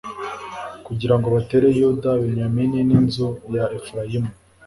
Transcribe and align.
kugira 0.85 1.13
ngo 1.17 1.27
batere 1.35 1.67
yuda, 1.77 2.09
benyamini 2.21 2.79
n'inzu 2.87 3.27
ya 3.55 3.65
efurayimu 3.77 4.31